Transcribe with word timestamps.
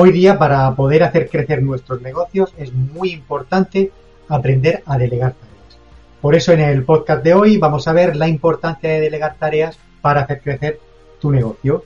Hoy 0.00 0.12
día, 0.12 0.38
para 0.38 0.76
poder 0.76 1.02
hacer 1.02 1.28
crecer 1.28 1.60
nuestros 1.60 2.00
negocios, 2.00 2.54
es 2.56 2.72
muy 2.72 3.10
importante 3.10 3.90
aprender 4.28 4.80
a 4.86 4.96
delegar 4.96 5.32
tareas. 5.32 5.80
Por 6.20 6.36
eso, 6.36 6.52
en 6.52 6.60
el 6.60 6.84
podcast 6.84 7.24
de 7.24 7.34
hoy 7.34 7.58
vamos 7.58 7.88
a 7.88 7.92
ver 7.92 8.14
la 8.14 8.28
importancia 8.28 8.90
de 8.90 9.00
delegar 9.00 9.34
tareas 9.40 9.76
para 10.00 10.20
hacer 10.20 10.40
crecer 10.40 10.78
tu 11.20 11.32
negocio. 11.32 11.82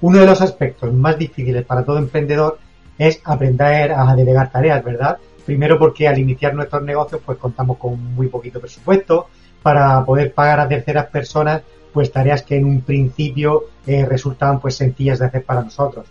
Uno 0.00 0.18
de 0.18 0.24
los 0.24 0.40
aspectos 0.40 0.94
más 0.94 1.18
difíciles 1.18 1.62
para 1.66 1.84
todo 1.84 1.98
emprendedor 1.98 2.58
es 2.96 3.20
aprender 3.22 3.92
a 3.92 4.16
delegar 4.16 4.50
tareas, 4.50 4.82
¿verdad? 4.82 5.18
Primero 5.44 5.78
porque 5.78 6.08
al 6.08 6.18
iniciar 6.18 6.54
nuestros 6.54 6.82
negocios 6.84 7.20
pues 7.22 7.36
contamos 7.36 7.76
con 7.76 8.02
muy 8.14 8.28
poquito 8.28 8.60
presupuesto 8.60 9.26
para 9.62 10.02
poder 10.06 10.32
pagar 10.32 10.58
a 10.58 10.68
terceras 10.68 11.08
personas 11.08 11.60
pues 11.92 12.10
tareas 12.10 12.40
que 12.40 12.56
en 12.56 12.64
un 12.64 12.80
principio 12.80 13.64
eh, 13.86 14.06
resultaban 14.06 14.58
pues 14.58 14.74
sencillas 14.74 15.18
de 15.18 15.26
hacer 15.26 15.44
para 15.44 15.60
nosotros. 15.60 16.06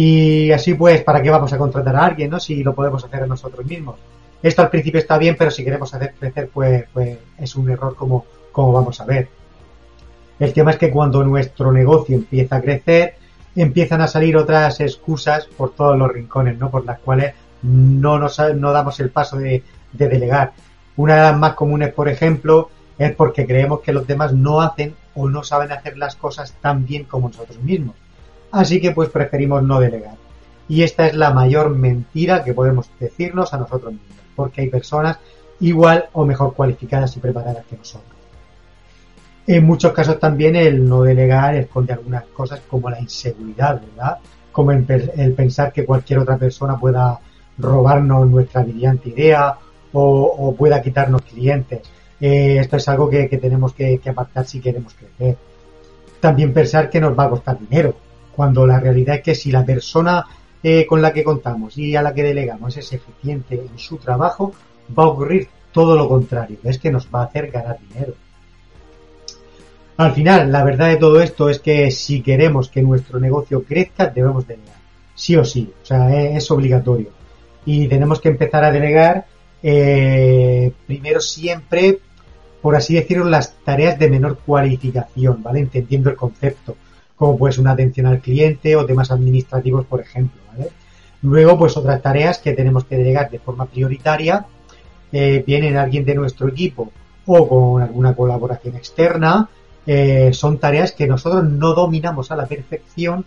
Y 0.00 0.52
así 0.52 0.74
pues, 0.74 1.02
¿para 1.02 1.20
qué 1.20 1.28
vamos 1.28 1.52
a 1.52 1.58
contratar 1.58 1.96
a 1.96 2.04
alguien, 2.04 2.30
no? 2.30 2.38
Si 2.38 2.62
lo 2.62 2.72
podemos 2.72 3.04
hacer 3.04 3.26
nosotros 3.26 3.66
mismos. 3.66 3.96
Esto 4.40 4.62
al 4.62 4.70
principio 4.70 5.00
está 5.00 5.18
bien, 5.18 5.34
pero 5.36 5.50
si 5.50 5.64
queremos 5.64 5.92
hacer 5.92 6.14
crecer, 6.16 6.50
pues, 6.54 6.84
pues 6.92 7.18
es 7.36 7.56
un 7.56 7.68
error 7.68 7.96
como, 7.96 8.24
como 8.52 8.72
vamos 8.72 9.00
a 9.00 9.04
ver. 9.04 9.28
El 10.38 10.52
tema 10.52 10.70
es 10.70 10.76
que 10.76 10.92
cuando 10.92 11.24
nuestro 11.24 11.72
negocio 11.72 12.14
empieza 12.14 12.54
a 12.54 12.60
crecer, 12.60 13.16
empiezan 13.56 14.00
a 14.00 14.06
salir 14.06 14.36
otras 14.36 14.78
excusas 14.78 15.46
por 15.46 15.72
todos 15.72 15.98
los 15.98 16.12
rincones, 16.12 16.56
¿no? 16.56 16.70
Por 16.70 16.86
las 16.86 17.00
cuales 17.00 17.34
no 17.62 18.20
nos 18.20 18.38
no 18.54 18.70
damos 18.70 19.00
el 19.00 19.10
paso 19.10 19.36
de, 19.36 19.64
de 19.92 20.08
delegar. 20.08 20.52
Una 20.96 21.16
de 21.16 21.22
las 21.22 21.36
más 21.36 21.54
comunes, 21.54 21.92
por 21.92 22.08
ejemplo, 22.08 22.70
es 22.98 23.16
porque 23.16 23.48
creemos 23.48 23.80
que 23.80 23.92
los 23.92 24.06
demás 24.06 24.32
no 24.32 24.60
hacen 24.60 24.94
o 25.16 25.28
no 25.28 25.42
saben 25.42 25.72
hacer 25.72 25.98
las 25.98 26.14
cosas 26.14 26.54
tan 26.60 26.86
bien 26.86 27.02
como 27.02 27.30
nosotros 27.30 27.58
mismos. 27.60 27.96
Así 28.50 28.80
que 28.80 28.92
pues 28.92 29.10
preferimos 29.10 29.62
no 29.62 29.80
delegar. 29.80 30.16
Y 30.68 30.82
esta 30.82 31.06
es 31.06 31.14
la 31.14 31.32
mayor 31.32 31.70
mentira 31.70 32.44
que 32.44 32.52
podemos 32.52 32.90
decirnos 33.00 33.54
a 33.54 33.58
nosotros 33.58 33.92
mismos, 33.92 34.18
porque 34.36 34.62
hay 34.62 34.68
personas 34.68 35.18
igual 35.60 36.08
o 36.12 36.24
mejor 36.24 36.54
cualificadas 36.54 37.16
y 37.16 37.20
preparadas 37.20 37.64
que 37.66 37.76
nosotros. 37.76 38.18
En 39.46 39.64
muchos 39.64 39.92
casos 39.92 40.18
también 40.20 40.56
el 40.56 40.86
no 40.86 41.02
delegar 41.02 41.54
esconde 41.54 41.94
algunas 41.94 42.24
cosas 42.24 42.60
como 42.68 42.90
la 42.90 43.00
inseguridad, 43.00 43.80
¿verdad? 43.80 44.18
Como 44.52 44.72
el, 44.72 44.84
pensar 45.34 45.72
que 45.72 45.86
cualquier 45.86 46.18
otra 46.18 46.36
persona 46.36 46.78
pueda 46.78 47.18
robarnos 47.56 48.28
nuestra 48.28 48.62
brillante 48.62 49.08
idea 49.08 49.56
o, 49.92 50.54
pueda 50.56 50.82
quitarnos 50.82 51.22
clientes. 51.22 51.80
Eh, 52.20 52.58
esto 52.60 52.76
es 52.76 52.88
algo 52.88 53.08
que, 53.08 53.26
tenemos 53.40 53.72
que, 53.72 53.98
que 53.98 54.10
apartar 54.10 54.46
si 54.46 54.60
queremos 54.60 54.92
crecer. 54.92 55.38
También 56.20 56.52
pensar 56.52 56.90
que 56.90 57.00
nos 57.00 57.18
va 57.18 57.24
a 57.24 57.30
costar 57.30 57.58
dinero, 57.58 57.94
cuando 58.38 58.68
la 58.68 58.78
realidad 58.78 59.16
es 59.16 59.22
que 59.22 59.34
si 59.34 59.50
la 59.50 59.66
persona 59.66 60.24
eh, 60.62 60.86
con 60.86 61.02
la 61.02 61.12
que 61.12 61.24
contamos 61.24 61.76
y 61.76 61.96
a 61.96 62.02
la 62.02 62.14
que 62.14 62.22
delegamos 62.22 62.76
es 62.76 62.92
eficiente 62.92 63.56
en 63.56 63.76
su 63.76 63.96
trabajo, 63.96 64.54
va 64.96 65.02
a 65.02 65.08
ocurrir 65.08 65.48
todo 65.72 65.96
lo 65.96 66.08
contrario, 66.08 66.58
es 66.62 66.78
que 66.78 66.92
nos 66.92 67.08
va 67.12 67.22
a 67.22 67.24
hacer 67.24 67.50
ganar 67.50 67.80
dinero. 67.80 68.14
Al 69.96 70.12
final, 70.12 70.52
la 70.52 70.62
verdad 70.62 70.86
de 70.86 70.98
todo 70.98 71.20
esto 71.20 71.48
es 71.48 71.58
que 71.58 71.90
si 71.90 72.22
queremos 72.22 72.68
que 72.68 72.80
nuestro 72.80 73.18
negocio 73.18 73.64
crezca, 73.64 74.06
debemos 74.06 74.46
delegar. 74.46 74.76
Sí 75.16 75.34
o 75.34 75.44
sí, 75.44 75.72
o 75.82 75.84
sea, 75.84 76.14
es, 76.30 76.48
obligatorio. 76.52 77.08
Y 77.66 77.88
tenemos 77.88 78.20
que 78.20 78.28
empezar 78.28 78.62
a 78.62 78.70
delegar 78.70 79.26
eh, 79.64 80.70
primero 80.86 81.20
siempre, 81.20 81.98
por 82.62 82.76
así 82.76 82.94
decirlo, 82.94 83.24
las 83.24 83.56
tareas 83.64 83.98
de 83.98 84.08
menor 84.08 84.38
cualificación, 84.46 85.42
¿vale? 85.42 85.58
Entendiendo 85.58 86.08
el 86.08 86.14
concepto 86.14 86.76
como 87.18 87.36
pues 87.36 87.58
una 87.58 87.72
atención 87.72 88.06
al 88.06 88.20
cliente 88.20 88.76
o 88.76 88.86
temas 88.86 89.10
administrativos, 89.10 89.84
por 89.86 90.00
ejemplo. 90.00 90.40
Luego, 91.22 91.58
pues 91.58 91.76
otras 91.76 92.00
tareas 92.00 92.38
que 92.38 92.52
tenemos 92.52 92.84
que 92.84 92.96
delegar 92.96 93.28
de 93.28 93.40
forma 93.40 93.66
prioritaria 93.66 94.46
eh, 95.10 95.42
vienen 95.44 95.76
alguien 95.76 96.04
de 96.04 96.14
nuestro 96.14 96.48
equipo 96.48 96.92
o 97.26 97.48
con 97.48 97.82
alguna 97.82 98.14
colaboración 98.14 98.76
externa. 98.76 99.48
Eh, 99.84 100.30
son 100.32 100.58
tareas 100.58 100.92
que 100.92 101.08
nosotros 101.08 101.44
no 101.44 101.74
dominamos 101.74 102.30
a 102.30 102.36
la 102.36 102.46
perfección 102.46 103.24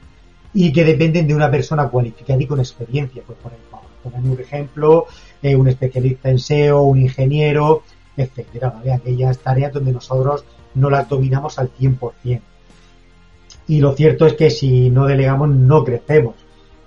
y 0.53 0.72
que 0.72 0.85
dependen 0.85 1.28
de 1.28 1.35
una 1.35 1.52
persona 1.52 1.90
cualificada 1.90 2.41
y 2.41 2.46
con 2.46 2.59
experiencia. 2.59 3.23
Pues 3.25 3.38
por 3.40 3.52
ejemplo, 3.52 4.31
un 4.31 4.40
ejemplo, 4.40 5.06
eh, 5.41 5.56
un 5.56 5.68
especialista 5.68 6.29
en 6.29 6.40
SEO, 6.40 6.81
un 6.84 7.02
ingeniero, 7.02 7.84
etcétera. 8.16 8.81
Aquellas 8.94 9.38
tareas 9.40 9.73
donde 9.73 9.91
nosotros 9.91 10.46
no 10.75 10.90
las 10.90 11.09
dominamos 11.09 11.59
al 11.59 11.69
100%. 11.78 12.41
Y 13.68 13.80
lo 13.80 13.94
cierto 13.94 14.26
es 14.26 14.34
que 14.34 14.50
si 14.50 14.90
no 14.90 15.06
delegamos 15.06 15.50
no 15.50 15.84
crecemos. 15.84 16.36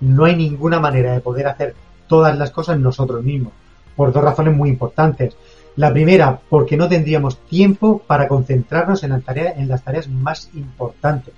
No 0.01 0.25
hay 0.25 0.35
ninguna 0.35 0.79
manera 0.79 1.13
de 1.13 1.21
poder 1.21 1.47
hacer 1.47 1.75
todas 2.07 2.37
las 2.37 2.51
cosas 2.51 2.79
nosotros 2.79 3.23
mismos, 3.23 3.53
por 3.95 4.11
dos 4.11 4.23
razones 4.23 4.55
muy 4.55 4.69
importantes. 4.69 5.35
La 5.77 5.91
primera, 5.91 6.39
porque 6.49 6.77
no 6.77 6.87
tendríamos 6.87 7.37
tiempo 7.47 8.01
para 8.05 8.27
concentrarnos 8.27 9.03
en, 9.03 9.11
en 9.13 9.67
las 9.67 9.83
tareas 9.83 10.07
más 10.07 10.49
importantes, 10.53 11.33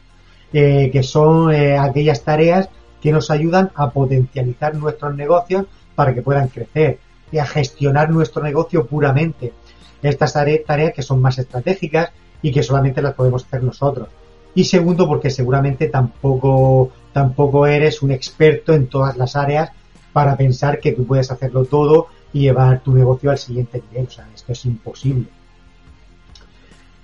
eh, 0.53 0.90
que 0.92 1.03
son 1.03 1.53
eh, 1.53 1.78
aquellas 1.78 2.24
tareas 2.24 2.70
que 3.02 3.12
nos 3.12 3.31
ayudan 3.31 3.72
a 3.76 3.90
potencializar 3.92 4.76
nuestros 4.76 5.16
negocios 5.16 5.66
para 5.96 6.14
que 6.14 6.22
puedan 6.22 6.50
crecer 6.50 7.00
y 7.31 7.38
a 7.38 7.46
gestionar 7.46 8.09
nuestro 8.09 8.44
negocio 8.44 8.86
puramente. 8.86 9.53
Estas 10.02 10.34
tareas 10.34 10.94
que 10.94 11.02
son 11.02 11.22
más 11.22 11.38
estratégicas 11.40 12.12
y 12.42 12.52
que 12.52 12.64
solamente 12.64 13.02
las 13.02 13.14
podemos 13.14 13.44
hacer 13.46 13.64
nosotros 13.64 14.09
y 14.57 14.63
segundo 14.63 15.07
porque 15.07 15.29
seguramente 15.29 15.88
tampoco, 15.88 16.90
tampoco 17.13 17.68
eres 17.68 18.01
un 18.01 18.09
experto 18.09 18.73
en 18.73 18.88
todas 18.88 19.16
las 19.16 19.35
áreas 19.35 19.69
para 20.12 20.35
pensar 20.35 20.79
que 20.79 20.94
tú 20.94 21.06
puedes 21.06 21.29
hacerlo 21.29 21.66
todo 21.66 22.07
y 22.34 22.40
llevar 22.40 22.79
tu 22.79 22.91
negocio 22.91 23.29
al 23.29 23.38
siguiente 23.38 23.84
nivel. 23.91 24.07
O 24.07 24.09
sea, 24.09 24.28
esto 24.34 24.53
es 24.53 24.66
imposible. 24.66 25.28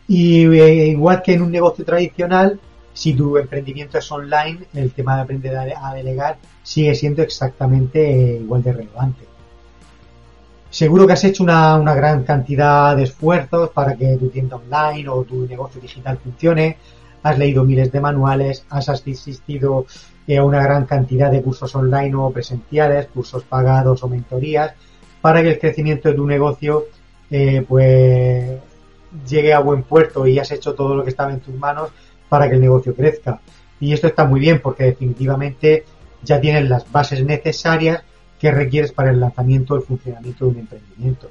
Y 0.08 0.46
eh, 0.46 0.88
igual 0.88 1.22
que 1.22 1.34
en 1.34 1.44
un 1.44 1.52
negocio 1.52 1.86
tradicional, 1.86 2.60
si 2.92 3.14
tu 3.14 3.38
emprendimiento 3.38 4.00
es 4.00 4.12
online, 4.12 4.62
el 4.74 4.92
tema 4.92 5.18
de 5.18 5.22
aprender 5.22 5.56
a 5.56 5.94
delegar 5.94 6.40
sigue 6.64 6.96
siendo 6.96 7.22
exactamente 7.22 8.40
igual 8.42 8.64
de 8.64 8.74
relevante. 8.74 9.26
Seguro 10.72 11.06
que 11.06 11.14
has 11.14 11.24
hecho 11.24 11.44
una, 11.44 11.76
una, 11.76 11.94
gran 11.94 12.24
cantidad 12.24 12.98
de 12.98 13.04
esfuerzos 13.04 13.70
para 13.70 13.96
que 13.96 14.18
tu 14.18 14.30
tienda 14.30 14.56
online 14.56 15.08
o 15.08 15.24
tu 15.24 15.46
negocio 15.46 15.80
digital 15.80 16.18
funcione, 16.18 16.78
has 17.24 17.38
leído 17.38 17.64
miles 17.64 17.92
de 17.92 18.02
manuales, 18.02 18.66
has 18.70 18.90
asistido 18.90 19.86
eh, 20.28 20.38
a 20.38 20.44
una 20.44 20.62
gran 20.62 20.86
cantidad 20.86 21.32
de 21.32 21.42
cursos 21.42 21.74
online 21.76 22.16
o 22.16 22.32
presenciales, 22.32 23.08
cursos 23.08 23.44
pagados 23.44 24.04
o 24.04 24.10
mentorías, 24.10 24.74
para 25.22 25.42
que 25.42 25.52
el 25.52 25.60
crecimiento 25.60 26.10
de 26.10 26.16
tu 26.16 26.28
negocio 26.28 26.86
eh, 27.32 27.66
pues 27.68 28.60
llegue 29.28 29.54
a 29.54 29.60
buen 29.60 29.84
puerto 29.84 30.28
y 30.28 30.38
has 30.40 30.52
hecho 30.52 30.74
todo 30.74 30.96
lo 30.96 31.04
que 31.04 31.12
estaba 31.12 31.32
en 31.32 31.40
tus 31.40 31.56
manos 31.56 31.90
para 32.28 32.50
que 32.50 32.56
el 32.56 32.62
negocio 32.62 32.94
crezca. 32.96 33.40
Y 33.80 33.94
esto 33.94 34.08
está 34.08 34.26
muy 34.26 34.40
bien 34.40 34.60
porque 34.62 34.86
definitivamente 34.86 35.86
ya 36.24 36.40
tienes 36.42 36.70
las 36.70 36.90
bases 36.92 37.24
necesarias 37.24 38.04
que 38.40 38.52
requieres 38.52 38.92
para 38.92 39.12
el 39.12 39.20
lanzamiento 39.20 39.74
o 39.74 39.78
el 39.78 39.84
funcionamiento 39.84 40.46
de 40.46 40.52
un 40.52 40.60
emprendimiento. 40.60 41.30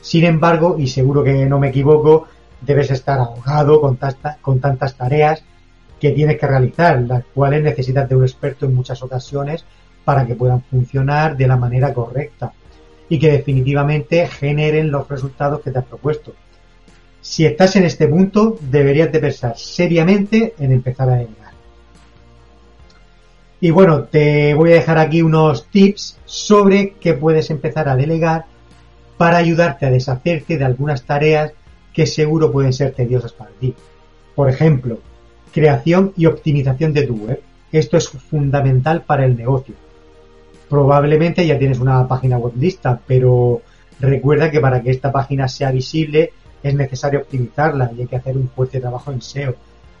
Sin 0.00 0.24
embargo, 0.24 0.76
y 0.78 0.86
seguro 0.86 1.22
que 1.22 1.44
no 1.46 1.58
me 1.58 1.68
equivoco, 1.68 2.26
debes 2.60 2.90
estar 2.90 3.18
ahogado 3.18 3.80
con, 3.80 3.98
con 4.40 4.60
tantas 4.60 4.94
tareas 4.94 5.42
que 6.00 6.10
tienes 6.10 6.38
que 6.38 6.46
realizar, 6.46 7.00
las 7.02 7.24
cuales 7.34 7.62
necesitas 7.62 8.08
de 8.08 8.16
un 8.16 8.22
experto 8.22 8.66
en 8.66 8.74
muchas 8.74 9.02
ocasiones 9.02 9.64
para 10.04 10.26
que 10.26 10.34
puedan 10.34 10.62
funcionar 10.62 11.36
de 11.36 11.46
la 11.46 11.56
manera 11.56 11.92
correcta 11.92 12.52
y 13.08 13.18
que 13.18 13.32
definitivamente 13.32 14.26
generen 14.26 14.90
los 14.90 15.08
resultados 15.08 15.60
que 15.60 15.70
te 15.70 15.78
has 15.78 15.84
propuesto. 15.84 16.34
Si 17.20 17.44
estás 17.44 17.76
en 17.76 17.84
este 17.84 18.06
punto, 18.06 18.58
deberías 18.60 19.10
de 19.12 19.18
pensar 19.18 19.56
seriamente 19.56 20.54
en 20.58 20.72
empezar 20.72 21.10
a 21.10 21.16
delegar. 21.16 21.52
Y 23.60 23.70
bueno, 23.70 24.04
te 24.04 24.54
voy 24.54 24.70
a 24.70 24.76
dejar 24.76 24.98
aquí 24.98 25.20
unos 25.20 25.66
tips 25.66 26.18
sobre 26.24 26.94
qué 27.00 27.14
puedes 27.14 27.50
empezar 27.50 27.88
a 27.88 27.96
delegar 27.96 28.46
para 29.16 29.38
ayudarte 29.38 29.84
a 29.84 29.90
deshacerte 29.90 30.56
de 30.56 30.64
algunas 30.64 31.02
tareas 31.02 31.52
que 31.98 32.06
seguro 32.06 32.52
pueden 32.52 32.72
ser 32.72 32.92
tediosas 32.92 33.32
para 33.32 33.50
ti. 33.50 33.74
Por 34.36 34.48
ejemplo, 34.48 35.00
creación 35.52 36.12
y 36.16 36.26
optimización 36.26 36.92
de 36.92 37.02
tu 37.02 37.16
web. 37.16 37.42
Esto 37.72 37.96
es 37.96 38.08
fundamental 38.08 39.02
para 39.02 39.24
el 39.24 39.36
negocio. 39.36 39.74
Probablemente 40.70 41.44
ya 41.44 41.58
tienes 41.58 41.80
una 41.80 42.06
página 42.06 42.38
web 42.38 42.52
lista, 42.56 43.00
pero 43.04 43.62
recuerda 43.98 44.48
que 44.48 44.60
para 44.60 44.80
que 44.80 44.92
esta 44.92 45.10
página 45.10 45.48
sea 45.48 45.72
visible 45.72 46.30
es 46.62 46.72
necesario 46.72 47.18
optimizarla 47.18 47.90
y 47.96 48.02
hay 48.02 48.06
que 48.06 48.14
hacer 48.14 48.36
un 48.36 48.48
fuerte 48.48 48.78
trabajo 48.78 49.10
en 49.10 49.20
SEO. 49.20 49.56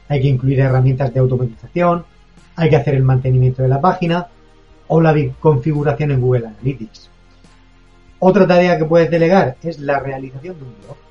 Hay 0.08 0.20
que 0.20 0.28
incluir 0.28 0.60
herramientas 0.60 1.12
de 1.12 1.18
automatización, 1.18 2.04
hay 2.54 2.70
que 2.70 2.76
hacer 2.76 2.94
el 2.94 3.02
mantenimiento 3.02 3.62
de 3.62 3.70
la 3.70 3.80
página 3.80 4.28
o 4.86 5.00
la 5.00 5.16
configuración 5.40 6.12
en 6.12 6.20
Google 6.20 6.46
Analytics. 6.46 7.10
Otra 8.20 8.46
tarea 8.46 8.78
que 8.78 8.84
puedes 8.84 9.10
delegar 9.10 9.56
es 9.64 9.80
la 9.80 9.98
realización 9.98 10.56
de 10.58 10.62
un 10.62 10.74
blog. 10.84 11.07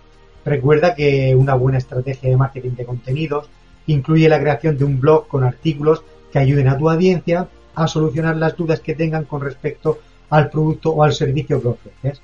Recuerda 0.48 0.96
que 0.96 1.36
una 1.36 1.56
buena 1.56 1.78
estrategia 1.78 2.30
de 2.30 2.38
marketing 2.38 2.72
de 2.78 2.86
contenidos 2.86 3.50
incluye 3.86 4.30
la 4.30 4.40
creación 4.40 4.78
de 4.78 4.86
un 4.86 4.98
blog 4.98 5.28
con 5.28 5.44
artículos 5.44 6.04
que 6.32 6.40
ayuden 6.40 6.70
a 6.70 6.78
tu 6.78 6.90
audiencia 6.90 7.50
a 7.76 7.86
solucionar 7.86 8.38
las 8.38 8.56
dudas 8.56 8.80
que 8.80 8.96
tengan 8.96 9.26
con 9.26 9.42
respecto 9.42 10.00
al 10.30 10.50
producto 10.50 10.92
o 10.92 11.04
al 11.04 11.12
servicio 11.12 11.62
que 11.62 11.68
ofreces. 11.68 12.22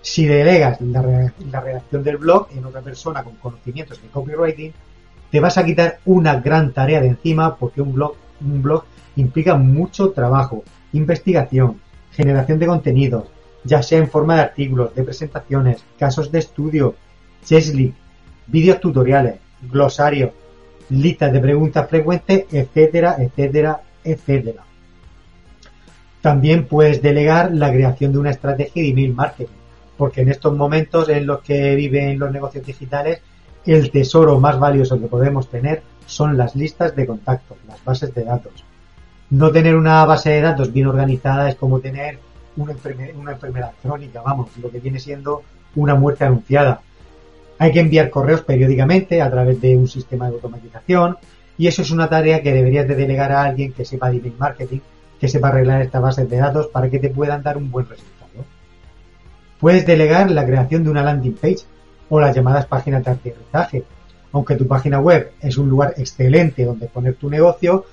Si 0.00 0.24
delegas 0.24 0.80
la, 0.80 1.02
redacción 1.02 2.02
del 2.02 2.16
blog 2.16 2.48
en 2.56 2.64
otra 2.64 2.80
persona 2.80 3.22
con 3.22 3.34
conocimientos 3.34 4.00
de 4.00 4.08
copywriting, 4.08 4.72
te 5.30 5.40
vas 5.40 5.58
a 5.58 5.64
quitar 5.66 5.98
una 6.06 6.40
gran 6.40 6.72
tarea 6.72 7.02
de 7.02 7.08
encima 7.08 7.56
porque 7.56 7.82
un 7.82 7.92
blog, 7.92 8.14
un 8.40 8.62
blog 8.62 8.84
implica 9.16 9.54
mucho 9.54 10.12
trabajo, 10.12 10.64
investigación, 10.94 11.78
generación 12.10 12.58
de 12.58 12.68
contenidos, 12.68 13.24
ya 13.64 13.82
sea 13.82 13.98
en 13.98 14.08
forma 14.08 14.36
de 14.36 14.40
artículos, 14.40 14.94
de 14.94 15.02
presentaciones, 15.02 15.84
casos 15.98 16.32
de 16.32 16.38
estudio, 16.38 16.94
checklist, 17.46 17.96
vídeos 18.46 18.80
tutoriales, 18.80 19.36
glosarios, 19.62 20.32
listas 20.90 21.32
de 21.32 21.40
preguntas 21.40 21.88
frecuentes, 21.88 22.44
etcétera, 22.52 23.16
etcétera, 23.18 23.80
etcétera. 24.04 24.62
También 26.20 26.66
puedes 26.66 27.00
delegar 27.02 27.52
la 27.52 27.72
creación 27.72 28.12
de 28.12 28.18
una 28.18 28.30
estrategia 28.30 28.82
de 28.82 28.88
email 28.90 29.14
marketing, 29.14 29.54
porque 29.96 30.22
en 30.22 30.28
estos 30.28 30.56
momentos 30.56 31.08
en 31.08 31.26
los 31.26 31.40
que 31.40 31.74
viven 31.74 32.18
los 32.18 32.32
negocios 32.32 32.66
digitales, 32.66 33.20
el 33.64 33.90
tesoro 33.90 34.38
más 34.38 34.58
valioso 34.58 35.00
que 35.00 35.06
podemos 35.06 35.48
tener 35.48 35.82
son 36.06 36.36
las 36.36 36.54
listas 36.54 36.94
de 36.94 37.06
contactos, 37.06 37.56
las 37.66 37.82
bases 37.84 38.14
de 38.14 38.24
datos. 38.24 38.52
No 39.30 39.50
tener 39.50 39.74
una 39.74 40.04
base 40.04 40.30
de 40.30 40.40
datos 40.40 40.72
bien 40.72 40.86
organizada 40.86 41.48
es 41.48 41.56
como 41.56 41.80
tener 41.80 42.18
una, 42.56 42.74
una 43.16 43.32
enfermedad 43.32 43.72
crónica, 43.82 44.22
vamos, 44.22 44.50
lo 44.58 44.70
que 44.70 44.78
viene 44.78 45.00
siendo 45.00 45.42
una 45.74 45.94
muerte 45.94 46.24
anunciada. 46.24 46.80
Hay 47.58 47.72
que 47.72 47.80
enviar 47.80 48.10
correos 48.10 48.42
periódicamente 48.42 49.22
a 49.22 49.30
través 49.30 49.60
de 49.60 49.76
un 49.76 49.88
sistema 49.88 50.28
de 50.28 50.34
automatización 50.34 51.16
y 51.56 51.66
eso 51.68 51.82
es 51.82 51.90
una 51.90 52.08
tarea 52.08 52.42
que 52.42 52.52
deberías 52.52 52.86
de 52.86 52.96
delegar 52.96 53.32
a 53.32 53.44
alguien 53.44 53.72
que 53.72 53.84
sepa 53.84 54.10
de 54.10 54.32
marketing, 54.38 54.80
que 55.18 55.28
sepa 55.28 55.48
arreglar 55.48 55.80
estas 55.80 56.02
bases 56.02 56.28
de 56.28 56.36
datos 56.36 56.66
para 56.66 56.90
que 56.90 56.98
te 56.98 57.08
puedan 57.08 57.42
dar 57.42 57.56
un 57.56 57.70
buen 57.70 57.88
resultado. 57.88 58.44
Puedes 59.58 59.86
delegar 59.86 60.30
la 60.30 60.44
creación 60.44 60.84
de 60.84 60.90
una 60.90 61.02
landing 61.02 61.34
page 61.34 61.60
o 62.10 62.20
las 62.20 62.36
llamadas 62.36 62.66
páginas 62.66 63.02
de 63.04 63.10
aterrizaje. 63.12 63.84
Aunque 64.32 64.56
tu 64.56 64.66
página 64.66 65.00
web 65.00 65.32
es 65.40 65.56
un 65.56 65.70
lugar 65.70 65.94
excelente 65.96 66.64
donde 66.64 66.88
poner 66.88 67.14
tu 67.14 67.30
negocio, 67.30 67.86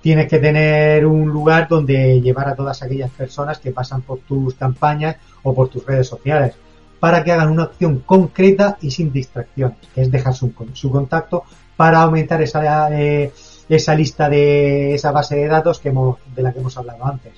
tienes 0.00 0.26
que 0.26 0.38
tener 0.38 1.04
un 1.04 1.28
lugar 1.28 1.68
donde 1.68 2.18
llevar 2.22 2.48
a 2.48 2.54
todas 2.54 2.82
aquellas 2.82 3.10
personas 3.10 3.58
que 3.58 3.72
pasan 3.72 4.00
por 4.00 4.20
tus 4.20 4.54
campañas 4.54 5.16
o 5.42 5.54
por 5.54 5.68
tus 5.68 5.84
redes 5.84 6.08
sociales 6.08 6.54
para 7.02 7.24
que 7.24 7.32
hagan 7.32 7.50
una 7.50 7.64
acción 7.64 7.98
concreta 8.06 8.78
y 8.80 8.92
sin 8.92 9.10
distracciones, 9.12 9.76
que 9.92 10.02
es 10.02 10.10
dejar 10.12 10.34
su, 10.34 10.54
contacto 10.54 11.42
para 11.76 12.00
aumentar 12.00 12.40
esa, 12.40 12.96
eh, 12.96 13.32
esa 13.68 13.96
lista 13.96 14.28
de 14.28 14.94
esa 14.94 15.10
base 15.10 15.34
de 15.34 15.48
datos 15.48 15.80
que 15.80 15.90
de 15.90 16.42
la 16.44 16.52
que 16.52 16.60
hemos 16.60 16.78
hablado 16.78 17.04
antes. 17.04 17.32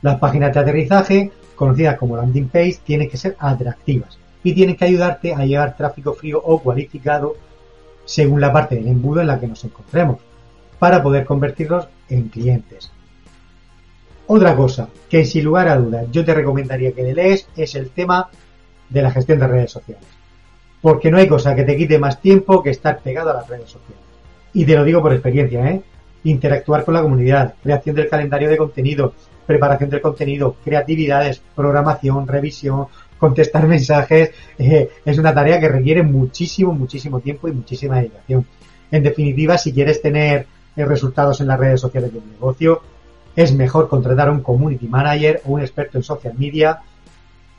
Las 0.00 0.18
páginas 0.18 0.54
de 0.54 0.60
aterrizaje, 0.60 1.30
conocidas 1.56 1.98
como 1.98 2.16
landing 2.16 2.48
page, 2.48 2.78
tienen 2.82 3.10
que 3.10 3.18
ser 3.18 3.36
atractivas 3.38 4.18
y 4.42 4.54
tienen 4.54 4.76
que 4.76 4.86
ayudarte 4.86 5.34
a 5.34 5.44
llevar 5.44 5.76
tráfico 5.76 6.14
frío 6.14 6.40
o 6.42 6.58
cualificado 6.58 7.36
según 8.06 8.40
la 8.40 8.50
parte 8.50 8.76
del 8.76 8.86
embudo 8.86 9.20
en 9.20 9.26
la 9.26 9.38
que 9.38 9.46
nos 9.46 9.62
encontremos, 9.62 10.20
para 10.78 11.02
poder 11.02 11.26
convertirlos 11.26 11.86
en 12.08 12.30
clientes. 12.30 12.90
Otra 14.30 14.54
cosa 14.54 14.88
que 15.08 15.24
sin 15.24 15.44
lugar 15.44 15.68
a 15.68 15.78
dudas 15.78 16.06
yo 16.12 16.22
te 16.22 16.34
recomendaría 16.34 16.92
que 16.92 17.14
lees 17.14 17.48
es 17.56 17.74
el 17.74 17.88
tema 17.90 18.28
de 18.90 19.00
la 19.02 19.10
gestión 19.10 19.38
de 19.38 19.46
redes 19.46 19.72
sociales. 19.72 20.04
Porque 20.82 21.10
no 21.10 21.16
hay 21.16 21.26
cosa 21.26 21.54
que 21.54 21.64
te 21.64 21.76
quite 21.76 21.98
más 21.98 22.20
tiempo 22.20 22.62
que 22.62 22.68
estar 22.70 22.98
pegado 23.00 23.30
a 23.30 23.34
las 23.34 23.48
redes 23.48 23.70
sociales. 23.70 24.04
Y 24.52 24.66
te 24.66 24.74
lo 24.74 24.84
digo 24.84 25.00
por 25.00 25.14
experiencia, 25.14 25.70
¿eh? 25.70 25.82
Interactuar 26.24 26.84
con 26.84 26.92
la 26.92 27.02
comunidad, 27.02 27.54
creación 27.62 27.96
del 27.96 28.08
calendario 28.08 28.50
de 28.50 28.58
contenido, 28.58 29.14
preparación 29.46 29.88
del 29.88 30.02
contenido, 30.02 30.56
creatividades, 30.62 31.40
programación, 31.54 32.28
revisión, 32.28 32.86
contestar 33.18 33.66
mensajes, 33.66 34.32
eh, 34.58 34.90
es 35.06 35.16
una 35.16 35.32
tarea 35.32 35.58
que 35.58 35.70
requiere 35.70 36.02
muchísimo, 36.02 36.74
muchísimo 36.74 37.20
tiempo 37.20 37.48
y 37.48 37.52
muchísima 37.52 37.96
dedicación. 37.96 38.44
En 38.90 39.02
definitiva, 39.02 39.56
si 39.56 39.72
quieres 39.72 40.02
tener 40.02 40.46
eh, 40.76 40.84
resultados 40.84 41.40
en 41.40 41.46
las 41.46 41.58
redes 41.58 41.80
sociales 41.80 42.12
de 42.12 42.20
tu 42.20 42.26
negocio, 42.26 42.82
es 43.38 43.54
mejor 43.54 43.88
contratar 43.88 44.26
a 44.26 44.32
un 44.32 44.40
community 44.40 44.88
manager 44.88 45.42
o 45.44 45.52
un 45.52 45.60
experto 45.60 45.96
en 45.96 46.02
social 46.02 46.34
media, 46.36 46.80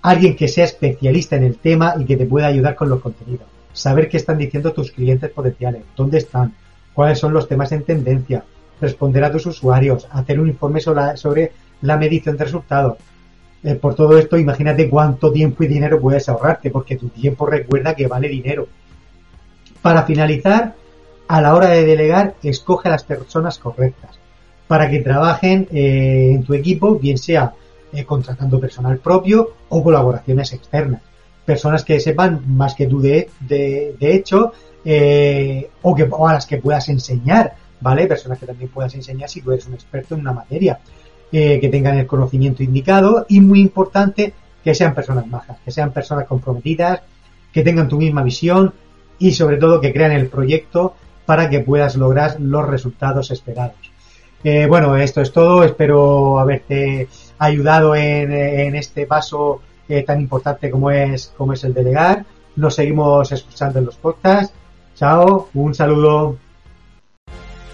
alguien 0.01 0.35
que 0.35 0.49
sea 0.49 0.65
especialista 0.65 1.37
en 1.37 1.43
el 1.43 1.57
tema 1.57 1.93
y 1.97 2.03
que 2.03 2.17
te 2.17 2.25
pueda 2.25 2.47
ayudar 2.47 2.75
con 2.75 2.89
los 2.89 2.99
contenidos. 2.99 3.47
Saber 3.71 4.09
qué 4.09 4.17
están 4.17 4.37
diciendo 4.37 4.73
tus 4.73 4.91
clientes 4.91 5.31
potenciales, 5.31 5.83
dónde 5.95 6.17
están, 6.17 6.53
cuáles 6.93 7.17
son 7.17 7.31
los 7.31 7.47
temas 7.47 7.71
en 7.71 7.83
tendencia, 7.83 8.43
responder 8.81 9.23
a 9.23 9.31
tus 9.31 9.45
usuarios, 9.45 10.05
hacer 10.11 10.41
un 10.41 10.49
informe 10.49 10.81
sobre, 10.81 11.53
la 11.81 11.95
medición 11.95 12.35
de 12.35 12.43
resultados. 12.43 12.97
Eh, 13.63 13.75
por 13.75 13.95
todo 13.95 14.17
esto, 14.17 14.37
imagínate 14.37 14.89
cuánto 14.89 15.31
tiempo 15.31 15.63
y 15.63 15.67
dinero 15.67 16.01
puedes 16.01 16.27
ahorrarte, 16.27 16.71
porque 16.71 16.97
tu 16.97 17.07
tiempo 17.07 17.45
recuerda 17.45 17.95
que 17.95 18.05
vale 18.05 18.27
dinero. 18.27 18.67
Para 19.81 20.03
finalizar, 20.03 20.75
a 21.29 21.41
la 21.41 21.55
hora 21.55 21.69
de 21.69 21.85
delegar, 21.85 22.35
escoge 22.43 22.89
a 22.89 22.91
las 22.91 23.05
personas 23.05 23.59
correctas 23.59 24.19
para 24.69 24.87
que 24.87 24.99
trabajen 24.99 25.67
eh, 25.71 26.33
en 26.35 26.43
tu 26.43 26.53
equipo, 26.53 26.99
bien 26.99 27.17
sea 27.17 27.53
eh, 27.91 28.05
contratando 28.05 28.59
personal 28.59 28.99
propio 28.99 29.55
o 29.67 29.83
colaboraciones 29.83 30.53
externas. 30.53 31.01
Personas 31.43 31.83
que 31.83 31.99
sepan 31.99 32.43
más 32.45 32.75
que 32.75 32.85
tú 32.85 33.01
de, 33.01 33.31
de, 33.39 33.95
hecho 33.99 34.53
eh, 34.85 35.71
o, 35.81 35.95
que, 35.95 36.03
a 36.03 36.33
las 36.33 36.45
que 36.45 36.57
puedas 36.57 36.87
enseñar, 36.87 37.55
¿vale? 37.81 38.05
Personas 38.05 38.37
que 38.37 38.45
también 38.45 38.69
puedas 38.69 38.93
enseñar 38.93 39.27
si 39.27 39.41
tú 39.41 39.51
eres 39.51 39.65
un 39.65 39.73
experto 39.73 40.13
en 40.13 40.21
una 40.21 40.33
materia, 40.33 40.79
que 41.31 41.69
tengan 41.71 41.97
el 41.97 42.05
conocimiento 42.05 42.63
indicado 42.63 43.25
y 43.27 43.39
muy 43.39 43.61
importante 43.61 44.33
que 44.63 44.75
sean 44.75 44.93
personas 44.95 45.25
majas, 45.27 45.57
que 45.65 45.71
sean 45.71 45.91
personas 45.91 46.25
comprometidas, 46.27 47.01
que 47.51 47.63
tengan 47.63 47.87
tu 47.87 47.97
misma 47.97 48.21
visión 48.21 48.73
y 49.17 49.31
sobre 49.31 49.57
todo 49.57 49.81
que 49.81 49.93
crean 49.93 50.11
el 50.11 50.27
proyecto 50.27 50.95
para 51.25 51.49
que 51.49 51.59
puedas 51.59 51.95
lograr 51.95 52.39
los 52.39 52.67
resultados 52.67 53.29
esperados. 53.31 53.88
Eh, 54.43 54.67
bueno, 54.67 54.95
esto 54.95 55.21
es 55.21 55.31
todo. 55.31 55.63
Espero 55.63 56.39
haberte 56.39 57.07
ayudado 57.37 57.95
en, 57.95 58.75
este 58.75 59.05
paso 59.05 59.61
eh, 59.87 60.03
tan 60.03 60.19
importante 60.21 60.69
como 60.69 60.91
es, 60.91 61.33
como 61.37 61.53
es 61.53 61.63
el 61.63 61.73
delegar. 61.73 62.25
Nos 62.55 62.75
seguimos 62.75 63.31
escuchando 63.31 63.79
en 63.79 63.85
los 63.85 63.95
podcasts. 63.95 64.53
Chao, 64.95 65.49
un 65.53 65.73
saludo. 65.73 66.37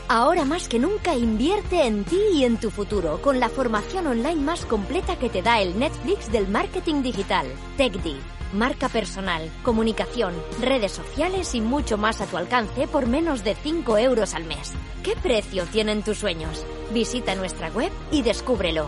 Ahora 0.07 0.45
más 0.45 0.67
que 0.67 0.77
nunca 0.77 1.15
invierte 1.15 1.85
en 1.85 2.03
ti 2.03 2.19
y 2.33 2.43
en 2.43 2.57
tu 2.57 2.69
futuro 2.69 3.21
con 3.21 3.39
la 3.39 3.49
formación 3.49 4.05
online 4.05 4.35
más 4.35 4.65
completa 4.65 5.17
que 5.17 5.29
te 5.29 5.41
da 5.41 5.59
el 5.61 5.79
Netflix 5.79 6.31
del 6.31 6.47
marketing 6.47 7.01
digital, 7.01 7.47
TechD 7.77 8.15
marca 8.53 8.89
personal, 8.89 9.51
comunicación, 9.63 10.33
redes 10.61 10.93
sociales 10.93 11.53
y 11.55 11.61
mucho 11.61 11.97
más 11.97 12.21
a 12.21 12.25
tu 12.25 12.37
alcance 12.37 12.87
por 12.87 13.07
menos 13.07 13.43
de 13.43 13.55
5 13.55 13.97
euros 13.97 14.33
al 14.33 14.45
mes. 14.45 14.73
¿Qué 15.03 15.15
precio 15.15 15.65
tienen 15.65 16.03
tus 16.03 16.17
sueños? 16.17 16.65
Visita 16.91 17.35
nuestra 17.35 17.69
web 17.69 17.91
y 18.11 18.21
descúbrelo. 18.21 18.87